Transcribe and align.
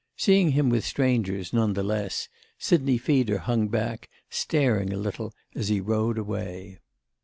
Seeing 0.17 0.53
him 0.53 0.69
with 0.71 0.83
strangers, 0.83 1.53
none 1.53 1.73
the 1.73 1.83
less, 1.83 2.27
Sidney 2.57 2.97
Feeder 2.97 3.37
hung 3.37 3.67
back, 3.67 4.09
staring 4.31 4.91
a 4.91 4.97
little 4.97 5.31
as 5.53 5.67
he 5.67 5.79
rode 5.79 6.17
away. 6.17 6.79